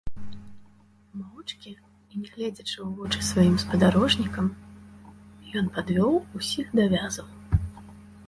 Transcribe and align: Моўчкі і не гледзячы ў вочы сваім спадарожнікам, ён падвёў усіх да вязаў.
Моўчкі 1.23 1.71
і 1.73 2.13
не 2.21 2.29
гледзячы 2.37 2.77
ў 2.85 2.87
вочы 3.01 3.19
сваім 3.29 3.55
спадарожнікам, 3.63 4.47
ён 5.61 5.67
падвёў 5.75 6.13
усіх 6.39 6.67
да 6.81 6.89
вязаў. 6.95 7.27